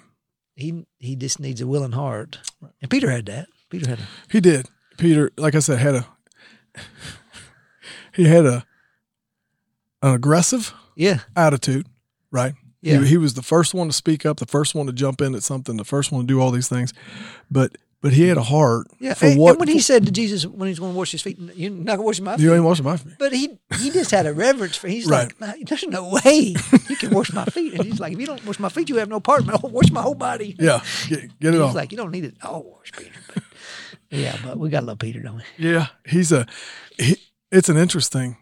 [0.55, 2.39] He he just needs a willing heart.
[2.81, 3.47] And Peter had that.
[3.69, 4.67] Peter had a He did.
[4.97, 6.07] Peter, like I said, had a
[8.13, 8.65] he had a
[10.01, 11.87] an aggressive yeah attitude,
[12.31, 12.53] right?
[12.81, 15.21] yeah He, he was the first one to speak up, the first one to jump
[15.21, 16.93] in at something, the first one to do all these things,
[17.49, 19.13] but but he had a heart yeah.
[19.15, 21.21] for and, what and when he said to Jesus when he's going to wash his
[21.21, 22.43] feet, you're not going to wash my feet.
[22.43, 23.13] you ain't washing my feet.
[23.17, 24.87] But he he just had a reverence for.
[24.87, 25.23] He's Right.
[25.39, 26.55] like, "Man, there's no way
[26.89, 27.73] you can wash my feet.
[27.73, 29.47] And he's like, if you don't wash my feet, you have no part.
[29.49, 30.55] I'll wash my whole body.
[30.59, 31.75] Yeah, get, get it He's off.
[31.75, 33.11] like, you don't need it all wash, Peter.
[33.33, 33.43] But,
[34.11, 35.43] yeah, but we got to love Peter, don't we?
[35.57, 36.45] Yeah, he's a.
[36.97, 37.17] He,
[37.51, 38.37] it's an interesting.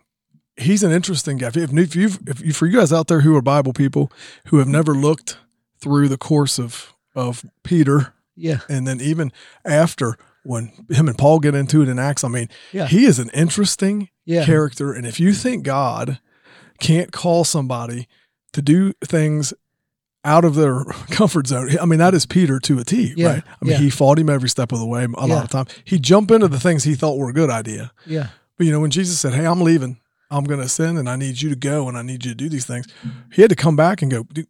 [0.58, 1.48] He's an interesting guy.
[1.48, 4.12] If you if you if you for you guys out there who are Bible people
[4.48, 5.38] who have never looked
[5.80, 9.32] through the course of of Peter Yeah, and then even
[9.64, 12.86] after when him and Paul get into it in Acts, I mean, Yeah.
[12.88, 14.94] he is an interesting yeah, character.
[14.94, 16.20] And if you think God
[16.80, 18.08] can't call somebody
[18.54, 19.54] to do things
[20.24, 23.44] out of their comfort zone, I mean, that is Peter to a T, Yeah, right?
[23.62, 23.78] I mean, yeah.
[23.80, 25.44] he fought him every step of the way a lot Yeah.
[25.44, 25.66] of time.
[25.84, 27.92] He jumped into the things he thought were a good idea.
[28.06, 31.10] yeah, But, you know, when Jesus said, Hey, I'm leaving, I'm going to ascend and
[31.10, 32.86] I need you to go and I need you to do these things,
[33.32, 34.48] he had to come back and go, Dude,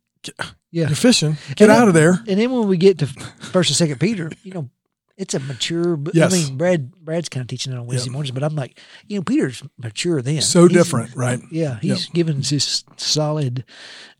[0.71, 0.87] yeah.
[0.87, 1.37] You're fishing.
[1.55, 2.11] Get And out then- of there.
[2.27, 4.69] And then when we get to First and Second Peter, you know,
[5.17, 5.97] it's a mature.
[6.13, 6.33] Yes.
[6.33, 8.13] I mean, Brad Brad's kind of teaching it on Wednesday Yep.
[8.13, 10.41] mornings, but I'm like, you know, Peter's mature then.
[10.41, 11.39] So He's- different, right?
[11.51, 13.63] Yeah, he's given this solid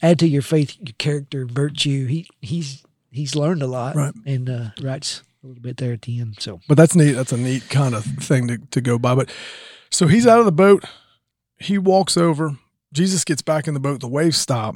[0.02, 2.06] add to your faith, your character, virtue.
[2.08, 4.14] He he's he's learned a lot, Right.
[4.26, 6.38] And uh, writes a little bit there at the end.
[6.40, 7.12] So But that's neat.
[7.12, 9.16] That's a neat kind of thing to, to go by.
[9.16, 9.30] But
[9.92, 10.86] so he's out of the boat.
[11.58, 12.58] He walks over.
[12.94, 14.00] Jesus gets back in the boat.
[14.00, 14.76] The waves stop.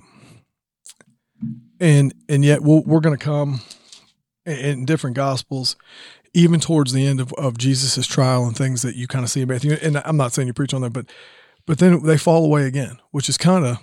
[1.80, 3.62] And and yet we'll, we're going to come
[4.46, 5.76] in, different gospels,
[6.34, 9.42] even towards the end of, of Jesus' trial and things that you kind of see
[9.42, 9.74] in Matthew.
[9.82, 11.06] And I'm not saying you preach on that, but
[11.65, 13.78] but then they fall away again, which is kind of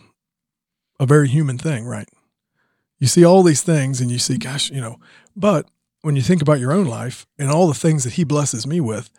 [0.99, 2.09] a very human thing, right?
[2.99, 4.99] You see all these things and you see, gosh, you know,
[5.37, 5.67] but
[6.03, 8.81] when you think about your own life and all the things that he blesses me
[8.81, 9.11] with,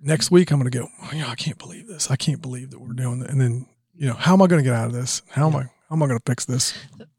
[0.00, 2.10] next week I'm going to go, oh, yeah, I can't believe this.
[2.10, 3.30] I can't believe that we're doing that.
[3.30, 5.22] And then, you know, how am I going to get out of this?
[5.30, 6.74] How am I, how am I going to fix this?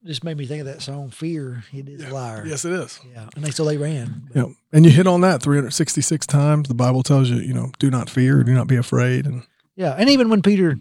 [0.06, 2.43] just made me think of that song, "Fear." It is a liar.
[2.45, 2.99] Yes, it is.
[3.13, 4.30] Yeah, and they so they ran.
[4.36, 4.45] Yeah.
[4.71, 6.67] And you hit on that 366 times.
[6.67, 9.25] The Bible tells you, you know, do not fear, do not be afraid.
[9.25, 9.43] And
[9.75, 10.78] Yeah, and even when Peter,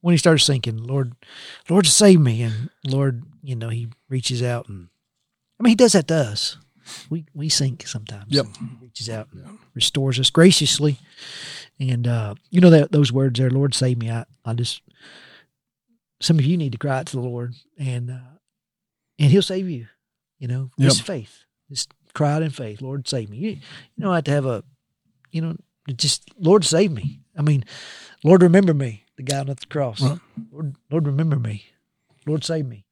[0.00, 1.14] when he starts sinking, Lord,
[1.68, 4.88] Lord, save me, and Lord, you know, he reaches out and,
[5.58, 6.56] I mean, he does that to us.
[7.10, 8.26] We we sink sometimes.
[8.28, 8.46] Yep.
[8.60, 10.98] He reaches out and restores us graciously,
[11.80, 14.08] and uh, you know that those words there, Lord, save me.
[14.10, 14.82] I I just
[16.20, 18.18] some of you need to cry out to the Lord, and uh,
[19.18, 19.86] and He'll save you.
[20.38, 20.88] You know, Yep.
[20.90, 23.38] just faith, just cry out in faith, Lord, save me.
[23.38, 24.64] You, you don't have to have a,
[25.30, 25.56] you know,
[25.96, 27.20] just Lord, save me.
[27.38, 27.64] I mean,
[28.24, 30.00] Lord, remember me, the guy on the cross.
[30.02, 30.18] Right.
[30.52, 31.64] Lord, Lord, remember me.
[32.26, 32.84] Lord, save me.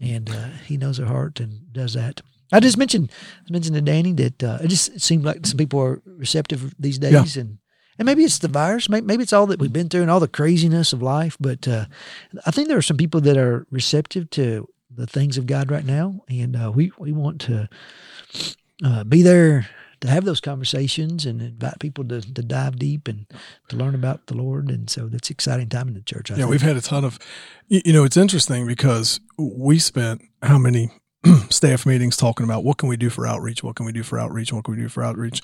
[0.00, 2.20] And uh, He knows our heart and does that.
[2.52, 3.10] I just mentioned,
[3.48, 6.98] I mentioned to Danny that uh, it just seemed like some people are receptive these
[6.98, 7.58] days, and
[7.98, 10.28] and maybe it's the virus, maybe, it's all that we've been through and all the
[10.28, 11.36] craziness of life.
[11.40, 11.86] But uh,
[12.44, 15.84] I think there are some people that are receptive to the things of God right
[15.84, 17.68] now, and uh, we we want to
[18.84, 19.68] uh, be there
[20.04, 23.26] to have those conversations and invite people to, to dive deep and
[23.68, 24.68] to learn about the Lord.
[24.68, 26.30] And so that's exciting time in the church.
[26.30, 26.50] I yeah, think.
[26.50, 27.18] we've had a ton of,
[27.68, 30.90] you know, it's interesting because we spent how many
[31.48, 33.62] staff meetings talking about what can we do for outreach?
[33.62, 34.52] What can we do for outreach?
[34.52, 35.40] What can we do for outreach?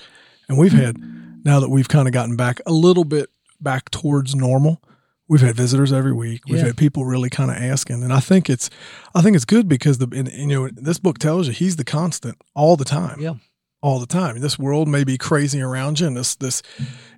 [0.51, 0.97] And we've had,
[1.45, 3.29] now that we've kind of gotten back a little bit
[3.61, 4.81] back towards normal,
[5.29, 6.41] we've had visitors every week.
[6.47, 6.65] We've Yeah.
[6.65, 8.69] had people really kind of asking, and I think it's,
[9.15, 11.85] I think it's good because the, and, you know, this book tells you he's the
[11.85, 13.35] constant all the time yeah.
[13.81, 14.39] all the time.
[14.41, 16.61] This world may be crazy around you, and this this,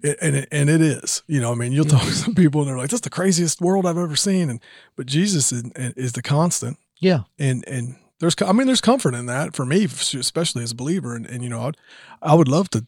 [0.03, 1.23] it, and it, and it is.
[1.25, 3.61] You know, I mean, you'll talk to some people, and they're like, "That's the craziest
[3.61, 4.59] world I've ever seen." And
[4.95, 7.21] but Jesus is, is the constant, Yeah.
[7.39, 11.15] and and there's, I mean, there's comfort in that for me, especially as a believer.
[11.15, 11.77] And and you know, I'd,
[12.21, 12.85] I would love to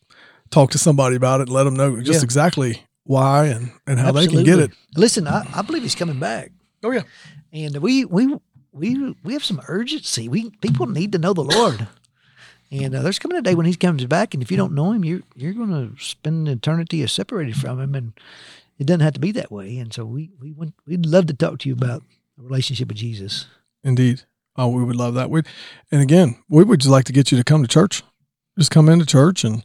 [0.51, 2.23] talk to somebody about it and let them know just Yeah.
[2.23, 4.71] exactly why and and how they can get it.
[4.95, 6.51] Listen, I, I believe he's coming back.
[6.83, 7.03] Oh yeah,
[7.53, 8.35] And we we
[8.71, 10.27] we we have some urgency.
[10.29, 11.87] We people need to know the Lord.
[12.71, 14.91] And uh, there's coming a day when he comes back, and if you don't know
[14.91, 18.13] him, you're you're going to spend an eternity separated from him, and
[18.79, 19.77] it doesn't have to be that way.
[19.77, 22.01] And so we we want, we'd love to talk to you about
[22.39, 23.45] a relationship with Jesus.
[23.83, 24.23] Indeed.
[24.57, 25.29] Oh, we would love that.
[25.29, 25.41] We,
[25.91, 28.03] and again, we would just like to get you to come to church.
[28.57, 29.61] Just come into church, and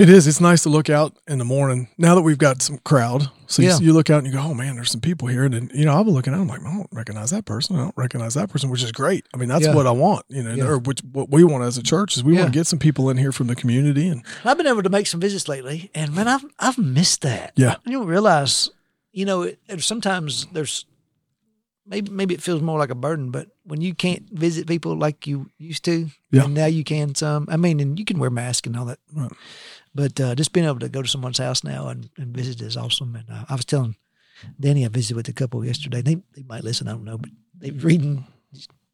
[0.00, 0.26] it is.
[0.26, 3.28] It's nice to look out in the morning now that we've got some crowd.
[3.46, 3.78] So Yeah.
[3.78, 5.70] you, you look out and you go, "Oh man, there's some people here." And then,
[5.74, 6.40] you know, I'll be looking out.
[6.40, 7.76] I'm like, I don't recognize that person.
[7.76, 9.26] I don't recognize that person, which is great.
[9.34, 9.74] I mean, that's Yeah.
[9.74, 10.24] what I want.
[10.28, 10.64] You know, Yeah.
[10.64, 13.10] or which what we want as a church is we want to get some people
[13.10, 16.14] in here from the community, and I've been able to make some visits lately, and
[16.14, 17.52] man, I've I've missed that.
[17.56, 17.76] Yeah.
[17.84, 18.70] you don't realize,
[19.12, 20.84] you know, it, it- sometimes there's
[21.86, 25.26] maybe maybe it feels more like a burden, but when you can't visit people like
[25.26, 26.44] you used to, Yeah.
[26.44, 27.46] and now you can some.
[27.50, 29.32] I mean, and you can wear masks and all that, Right.
[29.94, 32.76] But uh, just being able to go to someone's house now and, and visit is
[32.76, 33.16] awesome.
[33.16, 33.96] And uh, I was telling
[34.58, 36.02] Danny, I visited with a couple yesterday.
[36.02, 38.26] They they might listen, I don't know, but they've reading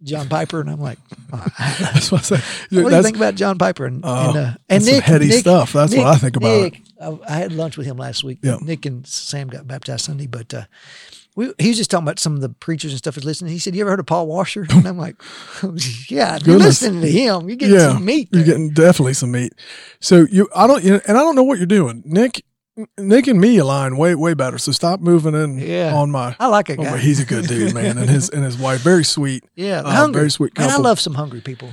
[0.02, 0.98] John Piper, and I'm like.
[1.58, 2.80] that's what I say.
[2.82, 5.04] What do you think about John Piper and Oh, and, uh, and Nick?
[5.04, 5.72] heady Nick- stuff.
[5.72, 6.62] That's what Nick- I think about.
[6.62, 8.38] Nick, I, I had lunch with him last week.
[8.42, 8.58] Yeah.
[8.62, 10.64] Nick and Sam got baptized Sunday, but uh,
[11.34, 13.52] we, he was just talking about some of the preachers and stuff he's listening.
[13.52, 15.16] He said, "You ever heard of Paul Washer?" And I'm like,
[16.08, 17.48] "Yeah, you're listening to him.
[17.48, 19.52] You're getting some meat." You're getting definitely some meat.
[20.00, 22.44] So you, I don't, you know, and I don't know what you're doing, Nick.
[22.98, 24.58] Nick and me align way way better.
[24.58, 25.94] So stop moving in Yeah.
[25.94, 26.36] on my.
[26.38, 26.90] I like a Oh, guy.
[26.90, 29.44] but he's a good dude, man, and his and his wife very sweet.
[29.54, 30.20] yeah, uh, hungry.
[30.20, 31.70] very sweet Man, I love some hungry people.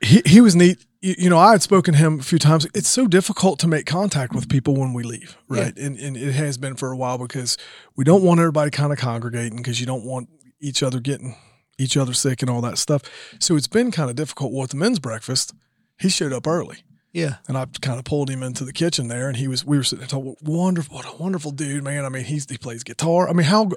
[0.00, 0.78] He he was neat.
[1.00, 2.66] You, you know, I had spoken to him a few times.
[2.74, 5.76] It's so difficult to make contact with people when we leave, right?
[5.76, 7.58] And and it has been for a while because
[7.96, 10.28] we don't want everybody kind of congregating because you don't want
[10.60, 11.36] each other getting
[11.78, 13.02] each other sick and all that stuff.
[13.38, 14.52] So it's been kind of difficult.
[14.52, 15.52] Well, at the men's breakfast,
[16.00, 16.78] he showed up early.
[17.18, 19.64] Yeah, and I kind of pulled him into the kitchen there, and he was.
[19.64, 20.36] We were sitting there talking.
[20.42, 22.04] Wonderful, what a wonderful dude, man.
[22.04, 23.28] I mean, he's he plays guitar.
[23.28, 23.70] I mean, how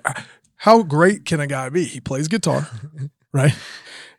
[0.58, 1.86] how great can a guy be?
[1.86, 2.68] He plays guitar,
[3.34, 3.54] right?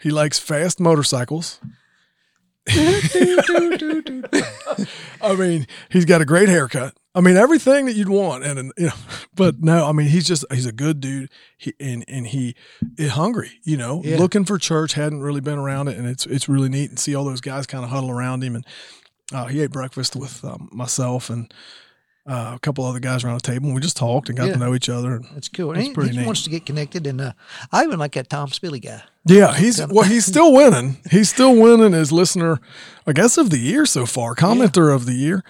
[0.00, 1.60] He likes fast motorcycles.
[5.20, 6.94] I mean, he's got a great haircut.
[7.14, 8.92] I mean, everything that you'd want, and, and you know,
[9.34, 11.30] but no, I mean, he's just he's a good dude.
[11.58, 12.54] He and and he
[12.96, 14.16] is hungry, you know, Yeah.
[14.16, 14.94] looking for church.
[14.94, 17.66] Hadn't really been around it, and it's it's really neat and see all those guys
[17.66, 18.54] kind of huddle around him.
[18.56, 18.64] And
[19.32, 21.52] uh, he ate breakfast with um, myself and
[22.24, 23.66] uh, a couple other guys around the table.
[23.66, 24.52] And we just talked and got Yeah.
[24.52, 25.16] to know each other.
[25.16, 25.72] And that's cool.
[25.72, 26.26] He, pretty he neat.
[26.26, 27.32] wants to get connected, and uh,
[27.72, 29.02] I even like that Tom Spilly guy.
[29.26, 30.98] yeah, he's well, he's still winning.
[31.10, 32.60] He's still winning as listener,
[33.06, 35.42] I guess, of the year so far, commenter of the year.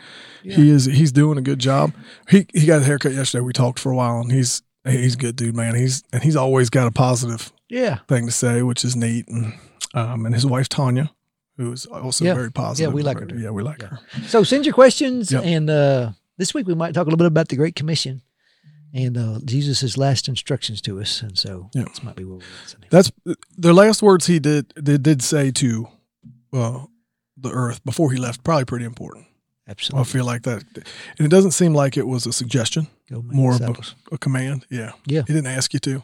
[0.45, 1.93] He is he's doing a good job.
[2.29, 3.43] He he got a haircut yesterday.
[3.43, 5.75] We talked for a while, and he's he's a good dude, man.
[5.77, 9.29] He's and he's always got a positive Yeah, thing to say, which is neat.
[9.29, 9.53] And
[9.95, 11.13] um, and his wife Tanya,
[11.57, 12.35] who is also Yeah.
[12.35, 12.91] very positive.
[12.91, 13.29] Yeah, we like her.
[13.39, 13.89] Yeah, we like Yeah.
[13.89, 13.99] her.
[14.29, 15.45] So send your questions, Yep.
[15.45, 18.23] and uh, this week we might talk a little bit about the Great Commission
[18.95, 21.23] and uh, Jesus' last instructions to us.
[21.23, 21.85] And so Yeah.
[21.85, 22.89] this might be where we're.
[22.91, 23.11] That's
[23.59, 25.89] the last words he did did, did say to
[26.53, 26.85] uh,
[27.37, 28.43] the earth before he left.
[28.45, 29.27] Probably pretty important.
[29.69, 30.65] Absolutely, I feel like that,
[31.19, 33.75] and it doesn't seem like it was a suggestion, make more of a,
[34.15, 34.67] a command.
[34.69, 35.23] Yeah, Yeah.
[35.27, 36.03] He didn't ask you to.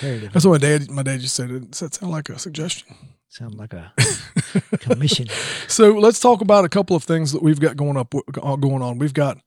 [0.00, 0.88] That's what my dad.
[0.90, 1.50] My dad just said.
[1.50, 2.86] It does that sound like a suggestion?
[3.30, 3.92] Sound like a
[4.80, 5.26] commission.
[5.68, 8.14] So let's talk about a couple of things that we've got going up
[8.60, 8.98] going on.
[8.98, 9.38] We've got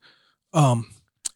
[0.54, 0.86] um,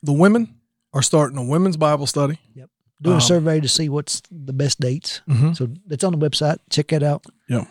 [0.03, 0.55] the women
[0.93, 2.39] are starting a women's Bible study.
[2.53, 2.69] Yep.
[3.01, 5.21] Doing Um, a survey to see what's the best dates.
[5.27, 5.57] Mhm.
[5.57, 6.59] So it's on the website.
[6.69, 7.25] Check that out.
[7.49, 7.65] Yeah.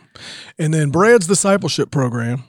[0.58, 2.44] And then Brad's discipleship program.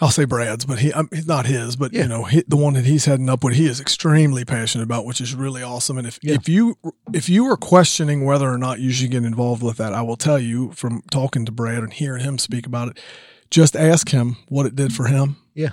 [0.00, 2.02] I'll say Brad's, but he um, not his, but Yeah.
[2.02, 3.54] you know he, the one that he's heading up with.
[3.54, 5.98] He is extremely passionate about, which is really awesome.
[5.98, 6.34] And if Yeah.
[6.34, 6.76] if you
[7.12, 10.16] if you are questioning whether or not you should get involved with that, I will
[10.16, 13.00] tell you from talking to Brad and hearing him speak about it.
[13.50, 15.36] Just ask him what it did for him.
[15.54, 15.70] Yeah.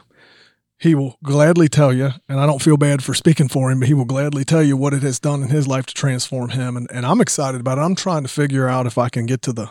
[0.77, 3.88] He will gladly tell you, and I don't feel bad for speaking for him, but
[3.88, 6.75] he will gladly tell you what it has done in his life to transform him.
[6.75, 7.81] And, and I'm excited about it.
[7.81, 9.69] I'm trying to figure out if I can get to the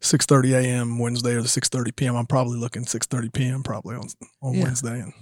[0.00, 0.98] 6:30 a.m.
[0.98, 2.16] Wednesday or the 6:30 p.m.
[2.16, 3.62] I'm probably looking 6:30 p.m.
[3.62, 4.08] probably on
[4.42, 4.64] on Yeah.
[4.64, 5.00] Wednesday.
[5.00, 5.12] And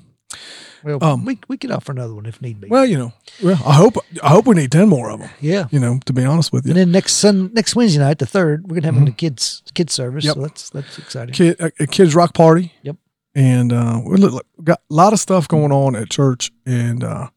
[0.84, 2.68] Well, Um, we, we could offer another one if need be.
[2.68, 3.12] well, you know,
[3.42, 5.30] well, I hope I hope we need 10 more of them.
[5.40, 5.66] yeah.
[5.70, 8.26] You know, to be honest with you, And then next Sun next Wednesday night, the
[8.26, 10.26] third, we're gonna have the kids kids service.
[10.26, 10.40] Mm-hmm.
[10.40, 10.58] Yep.
[10.58, 11.34] So that's that's exciting.
[11.34, 12.72] Kid, a, a kids rock party.
[12.82, 12.96] Yep.
[13.34, 17.28] And uh, we look, got a lot of stuff going on at church, and uh,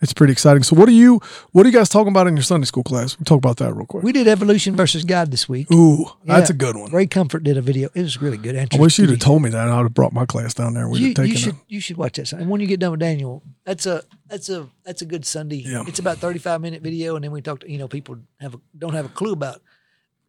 [0.00, 0.62] it's pretty exciting.
[0.62, 1.20] So, what are you
[1.52, 3.18] what are you guys talking about in your Sunday school class?
[3.18, 4.04] We talk about that real quick.
[4.04, 5.70] We did evolution versus God this week.
[5.72, 6.90] Ooh, that's a good one.
[6.90, 7.88] Ray Comfort did a video.
[7.94, 8.56] It was really good.
[8.56, 9.68] I wish you'd have told me that.
[9.68, 10.88] I'd have brought my class down there.
[10.88, 11.60] We'd you, have taken you should it.
[11.68, 12.32] you should watch that.
[12.32, 15.62] And when you get done with Daniel, that's a that's a that's a good Sunday.
[15.66, 15.84] Yeah.
[15.86, 17.64] It's about thirty five minute video, and then we talked.
[17.64, 19.62] You know, people have a, don't have a clue about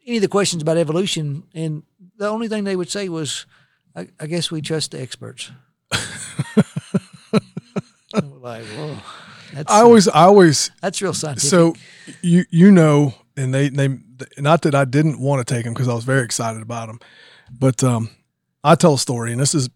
[0.05, 1.83] any of the questions about evolution, and
[2.17, 3.45] the only thing they would say was,
[3.93, 5.51] "I, I guess we trust the experts."
[8.47, 8.97] Like, whoa,
[9.57, 11.49] that's I always, I always that's real scientific.
[11.49, 11.75] So
[12.21, 13.89] you you know, and they they
[14.37, 16.99] not that I didn't want to take them because I was very excited about them,
[17.51, 18.09] but um,
[18.63, 19.69] I tell a story, and this is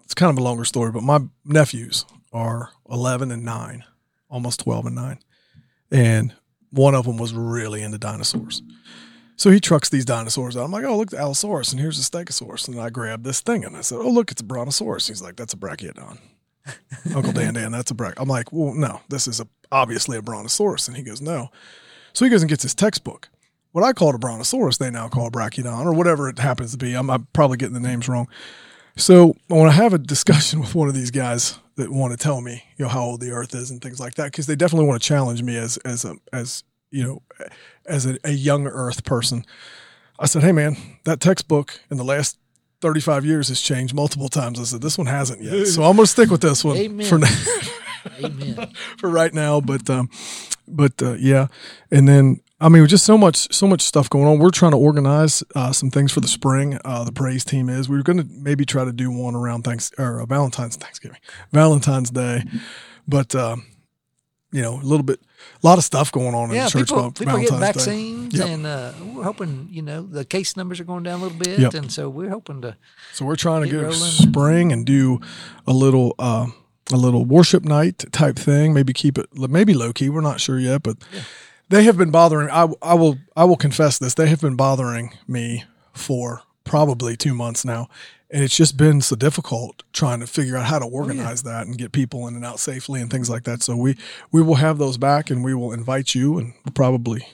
[0.00, 3.84] it's kind of a longer story, but my nephews are eleven and nine,
[4.28, 5.18] almost twelve and nine,
[5.90, 6.34] and
[6.70, 8.62] one of them was really into dinosaurs.
[9.36, 10.64] So he trucks these dinosaurs out.
[10.64, 12.66] I'm like, oh, look, the Allosaurus, and here's a Stegosaurus.
[12.66, 15.06] And I grab this thing, and I said, oh, look, it's a Brontosaurus.
[15.06, 16.18] He's like, that's a Brachiosaurus.
[17.14, 18.14] Uncle Dan Dan, that's a Brach.
[18.16, 20.88] I'm like, well, no, this is a, obviously a Brontosaurus.
[20.88, 21.48] And he goes, no.
[22.12, 23.28] So he goes and gets his textbook.
[23.72, 26.78] What I called a Brontosaurus, they now call a Brachiosaurus, or whatever it happens to
[26.78, 26.94] be.
[26.94, 28.28] I'm, I'm probably getting the names wrong.
[28.96, 32.40] So when I have a discussion with one of these guys that want to tell
[32.40, 34.88] me, you know, how old the Earth is and things like that, because they definitely
[34.88, 37.22] want to challenge me as as a as you know,
[37.86, 39.44] as a, a young Earth person,
[40.18, 42.38] I said, "Hey, man, that textbook in the last
[42.80, 46.06] 35 years has changed multiple times." I said, "This one hasn't yet, so I'm going
[46.06, 47.06] to stick with this one Amen.
[47.06, 47.28] for now."
[48.24, 48.72] Amen.
[48.98, 49.60] for right now.
[49.60, 50.10] But um,
[50.66, 51.48] but uh, yeah,
[51.90, 54.38] and then I mean, just so much so much stuff going on.
[54.38, 56.78] We're trying to organize uh, some things for the spring.
[56.84, 57.88] Uh, the praise team is.
[57.88, 61.20] We were going to maybe try to do one around thanks or uh, Valentine's Thanksgiving,
[61.52, 62.44] Valentine's Day,
[63.06, 63.34] but.
[63.34, 63.66] Um,
[64.50, 65.20] you know, a little bit,
[65.62, 67.92] a lot of stuff going on in yeah, the church people, people getting Valentine's Day.
[67.92, 68.48] vaccines, Yep.
[68.48, 71.58] and uh, we're hoping, you know, the case numbers are going down a little bit,
[71.58, 71.74] Yep.
[71.74, 72.76] and so we're hoping to.
[73.12, 75.20] So we're trying to Get go spring and do
[75.66, 76.46] a little uh,
[76.92, 78.72] a little worship night type thing.
[78.72, 80.08] Maybe keep it maybe low key.
[80.08, 80.96] We're not sure yet, but
[81.68, 82.48] they have been bothering.
[82.50, 84.14] I I will I will confess this.
[84.14, 87.88] They have been bothering me for probably two months now,
[88.30, 91.78] and it's just been so difficult trying to figure out how to organize that and
[91.78, 93.62] get people in and out safely and things like that.
[93.62, 93.96] So we
[94.30, 97.26] we will have those back, and we will invite you, and we'll probably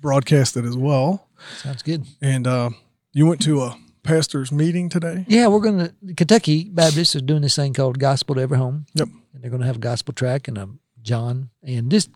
[0.00, 1.28] broadcast it as well.
[1.56, 2.06] Sounds good.
[2.20, 2.70] And uh,
[3.12, 5.24] you went to a pastor's meeting today.
[5.28, 6.14] Yeah, we're going to.
[6.14, 8.86] Kentucky Baptist is doing this thing called Gospel to Every Home.
[8.94, 9.08] Yep.
[9.34, 10.68] And they're going to have a gospel tract and a
[11.02, 12.10] John, and just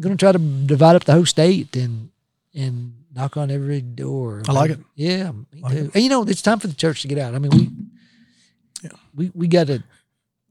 [0.00, 2.10] going to try to divide up the whole state and
[2.54, 4.42] and knock on every door.
[4.48, 4.80] I like it.
[4.94, 5.90] Yeah, me Like too.
[5.94, 7.34] And you know, it's time for the church to get out.
[7.34, 7.70] I mean, we
[8.82, 8.90] Yeah.
[9.14, 9.82] we we got to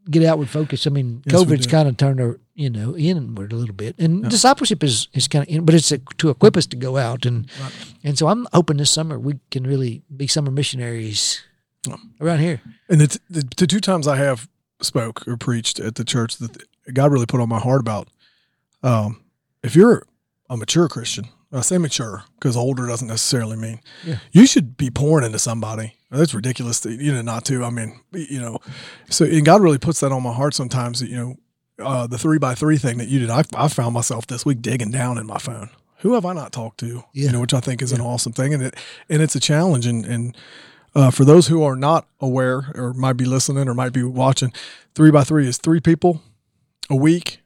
[0.10, 0.88] get out with focus.
[0.88, 4.30] I mean, Yes, COVID's kind of turned our you know inward a little bit, and
[4.30, 7.50] discipleship is is kind of, but it's a, to equip us to go out and
[7.62, 7.74] Right.
[8.04, 11.41] and so I'm hoping this summer we can really be summer missionaries
[11.88, 11.97] Yeah.
[12.19, 12.62] around here.
[12.89, 14.47] And the, the, the two times I have
[14.82, 18.08] spoke or preached at the church that God really put on my heart about,
[18.84, 19.21] um,
[19.63, 20.06] if you're
[20.50, 24.20] a mature Christian, I say mature because older doesn't necessarily mean Yeah.
[24.32, 25.96] you should be pouring into somebody.
[26.10, 27.64] That's ridiculous to you know not to.
[27.64, 28.60] I mean, you know,
[29.10, 31.00] so and God really puts that on my heart sometimes.
[31.02, 31.36] That you know,
[31.86, 33.30] uh, the three by three thing that you did.
[33.30, 35.70] I, I found myself this week digging down in my phone.
[36.00, 37.04] Who have I not talked to?
[37.14, 37.28] Yeah.
[37.28, 38.76] You know, which I think is an awesome thing, and it
[39.10, 39.86] and it's a challenge.
[39.86, 40.38] And and
[40.96, 44.52] uh, for those who are not aware or might be listening or might be watching,
[44.96, 46.22] three by three is three people
[46.90, 47.40] a week,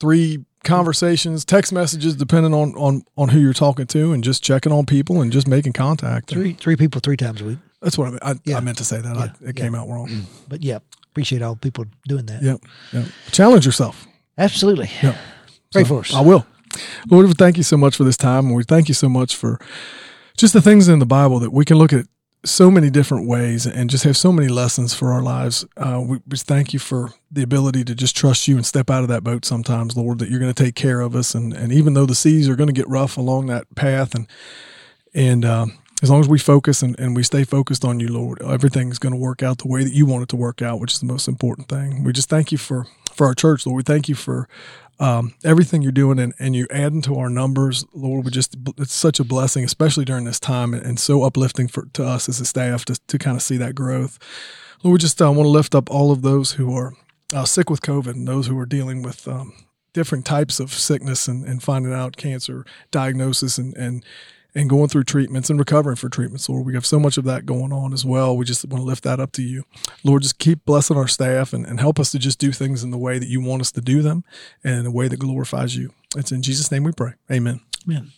[0.00, 4.72] three conversations, text messages, depending on on on who you're talking to, and just checking
[4.72, 6.28] on people and just making contact.
[6.30, 7.58] Three three people three times a week.
[7.80, 8.22] That's what I meant.
[8.24, 8.56] I, Yeah.
[8.56, 9.16] I meant to say that.
[9.16, 9.48] I, Yeah.
[9.50, 10.08] it came out wrong.
[10.08, 10.22] Mm.
[10.48, 10.78] But yeah,
[11.12, 12.42] appreciate all the people doing that.
[12.42, 12.60] Yep.
[12.92, 13.04] Yep.
[13.32, 14.06] Challenge yourself.
[14.38, 14.90] Absolutely.
[15.02, 15.16] Yeah.
[15.72, 16.14] Pray So, for us.
[16.14, 16.44] I will.
[17.10, 18.46] Lord, we thank you so much for this time.
[18.46, 19.58] And we thank you so much for
[20.36, 22.06] just the things in the Bible that we can look at
[22.46, 25.64] so many different ways and just have so many lessons for our lives.
[25.76, 29.02] Uh, we just thank you for the ability to just trust you and step out
[29.02, 31.34] of that boat sometimes, Lord, that you're going to take care of us.
[31.34, 34.26] And, and even though the seas are going to get rough along that path and,
[35.14, 38.42] and, um, as long as we focus and, and we stay focused on you, Lord,
[38.42, 40.92] everything's going to work out the way that you want it to work out, which
[40.92, 42.04] is the most important thing.
[42.04, 43.76] We just thank you for, for our church, Lord.
[43.76, 44.48] We thank you for
[44.98, 48.24] um, everything you're doing and, and you adding to our numbers, Lord.
[48.24, 51.86] We just it's such a blessing, especially during this time, and, and so uplifting for
[51.94, 54.18] to us as a staff to to kind of see that growth.
[54.82, 56.94] Lord, we just uh, want to lift up all of those who are
[57.34, 59.52] uh, sick with COVID and those who are dealing with um,
[59.92, 64.04] different types of sickness and, and finding out cancer diagnosis and and
[64.56, 66.64] and going through treatments and recovering for treatments, Lord.
[66.64, 68.34] We have so much of that going on as well.
[68.36, 69.64] We just want to lift that up to you.
[70.02, 72.90] Lord, just keep blessing our staff and, and help us to just do things in
[72.90, 74.24] the way that you want us to do them
[74.64, 75.92] and in a way that glorifies you.
[76.16, 77.12] It's in Jesus' name we pray.
[77.30, 77.60] Amen.
[77.86, 78.12] Amen.